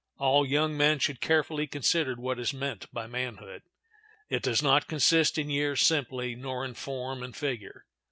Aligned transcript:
All 0.17 0.47
young 0.47 0.75
men 0.75 0.97
should 0.97 1.21
carefully 1.21 1.67
consider 1.67 2.15
what 2.15 2.39
is 2.39 2.55
meant 2.55 2.91
by 2.91 3.05
manhood. 3.05 3.61
It 4.29 4.41
does 4.41 4.63
not 4.63 4.87
consist 4.87 5.37
in 5.37 5.47
years 5.51 5.83
simply, 5.83 6.33
nor 6.33 6.65
in 6.65 6.73
form 6.73 7.21
and 7.21 7.35
figure. 7.37 7.85